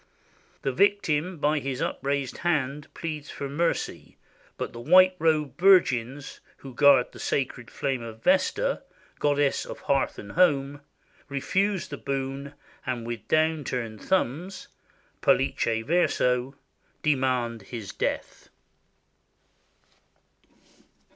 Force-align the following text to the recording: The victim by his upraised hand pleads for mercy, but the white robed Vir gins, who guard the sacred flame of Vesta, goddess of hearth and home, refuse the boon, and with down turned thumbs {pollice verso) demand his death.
The 0.63 0.71
victim 0.71 1.37
by 1.37 1.59
his 1.59 1.79
upraised 1.79 2.37
hand 2.39 2.91
pleads 2.95 3.29
for 3.29 3.47
mercy, 3.47 4.17
but 4.57 4.73
the 4.73 4.79
white 4.79 5.15
robed 5.19 5.59
Vir 5.59 5.79
gins, 5.79 6.39
who 6.57 6.73
guard 6.73 7.11
the 7.11 7.19
sacred 7.19 7.69
flame 7.69 8.01
of 8.01 8.23
Vesta, 8.23 8.81
goddess 9.19 9.63
of 9.63 9.81
hearth 9.81 10.17
and 10.17 10.31
home, 10.31 10.81
refuse 11.29 11.87
the 11.87 11.97
boon, 11.97 12.53
and 12.83 13.05
with 13.05 13.27
down 13.27 13.63
turned 13.63 14.01
thumbs 14.01 14.69
{pollice 15.21 15.83
verso) 15.85 16.55
demand 17.03 17.61
his 17.61 17.93
death. 17.93 18.49